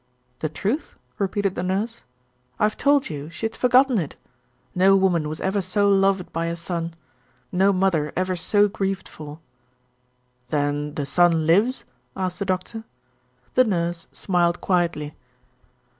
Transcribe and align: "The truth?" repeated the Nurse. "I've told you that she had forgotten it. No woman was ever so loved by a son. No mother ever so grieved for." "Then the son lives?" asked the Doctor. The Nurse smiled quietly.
"The 0.39 0.49
truth?" 0.49 0.95
repeated 1.19 1.53
the 1.53 1.61
Nurse. 1.61 2.01
"I've 2.57 2.75
told 2.75 3.07
you 3.11 3.25
that 3.25 3.33
she 3.33 3.45
had 3.45 3.55
forgotten 3.55 3.99
it. 3.99 4.15
No 4.73 4.95
woman 4.95 5.29
was 5.29 5.39
ever 5.39 5.61
so 5.61 5.91
loved 5.91 6.33
by 6.33 6.47
a 6.47 6.55
son. 6.55 6.95
No 7.51 7.71
mother 7.71 8.11
ever 8.15 8.35
so 8.35 8.67
grieved 8.67 9.07
for." 9.07 9.37
"Then 10.47 10.95
the 10.95 11.05
son 11.05 11.45
lives?" 11.45 11.83
asked 12.15 12.39
the 12.39 12.45
Doctor. 12.45 12.83
The 13.53 13.63
Nurse 13.63 14.07
smiled 14.11 14.59
quietly. 14.59 15.13